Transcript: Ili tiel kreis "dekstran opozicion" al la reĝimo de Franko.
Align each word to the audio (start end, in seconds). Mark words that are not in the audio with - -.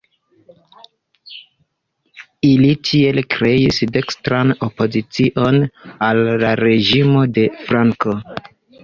Ili 2.51 2.69
tiel 2.89 3.21
kreis 3.33 3.79
"dekstran 3.97 4.55
opozicion" 4.69 5.59
al 6.09 6.23
la 6.45 6.55
reĝimo 6.63 7.23
de 7.37 7.45
Franko. 7.69 8.17